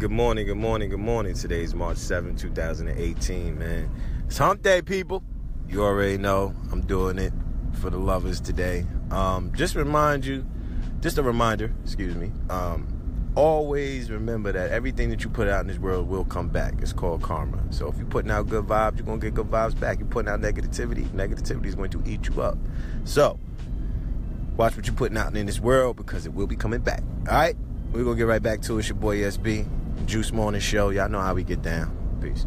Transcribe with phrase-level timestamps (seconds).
[0.00, 1.34] Good morning, good morning, good morning.
[1.34, 3.90] Today's March 7, 2018, man.
[4.24, 5.22] It's hump day, people.
[5.68, 7.34] You already know I'm doing it
[7.82, 8.86] for the lovers today.
[9.10, 10.46] Um, just remind you,
[11.00, 12.32] just a reminder, excuse me.
[12.48, 16.76] Um, always remember that everything that you put out in this world will come back.
[16.78, 17.62] It's called karma.
[17.68, 19.98] So if you're putting out good vibes, you're gonna get good vibes back.
[19.98, 22.56] You're putting out negativity, negativity is going to eat you up.
[23.04, 23.38] So
[24.56, 27.02] watch what you're putting out in this world because it will be coming back.
[27.28, 27.56] All right,
[27.92, 28.78] we're gonna get right back to it.
[28.78, 29.68] It's your boy SB.
[30.06, 30.90] Juice Morning Show.
[30.90, 31.96] Y'all know how we get down.
[32.20, 32.46] Peace.